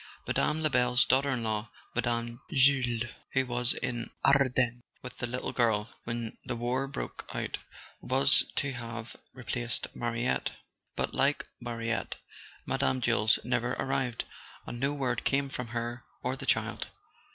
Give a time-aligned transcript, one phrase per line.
[0.25, 0.61] Mme.
[0.63, 2.37] Lebel's daughter in law, Mme.
[2.51, 3.03] Jules,
[3.33, 7.59] who was in the Ardennes with the little girl when the war broke out,
[8.01, 10.53] was to have replaced Mariette.
[10.95, 12.15] But, like Mariette,
[12.65, 12.97] Mme.
[12.99, 14.25] Jules never arrived,
[14.65, 16.87] and no word came from her or the child.